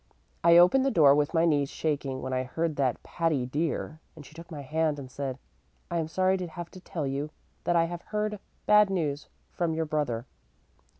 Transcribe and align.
I 0.43 0.57
opened 0.57 0.83
the 0.83 0.89
door 0.89 1.13
with 1.13 1.35
my 1.35 1.45
knees 1.45 1.69
shaking 1.69 2.23
when 2.23 2.33
I 2.33 2.41
heard 2.41 2.75
that 2.77 3.03
'Patty 3.03 3.45
dear,' 3.45 3.99
and 4.15 4.25
she 4.25 4.33
took 4.33 4.49
my 4.49 4.61
hand 4.63 4.97
and 4.97 5.11
said, 5.11 5.37
'I 5.91 5.97
am 5.99 6.07
sorry 6.07 6.37
to 6.37 6.47
have 6.47 6.71
to 6.71 6.79
tell 6.79 7.05
you 7.05 7.29
that 7.65 7.75
I 7.75 7.83
have 7.85 8.01
heard 8.01 8.39
bad 8.65 8.89
news 8.89 9.29
from 9.51 9.75
your 9.75 9.85
brother.' 9.85 10.25